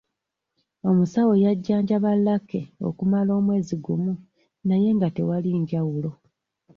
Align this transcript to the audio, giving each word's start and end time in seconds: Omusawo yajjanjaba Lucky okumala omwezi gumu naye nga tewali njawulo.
Omusawo 0.89 1.31
yajjanjaba 1.43 2.11
Lucky 2.25 2.61
okumala 2.87 3.31
omwezi 3.39 3.75
gumu 3.85 4.13
naye 4.67 4.89
nga 4.95 5.07
tewali 5.15 5.49
njawulo. 5.61 6.11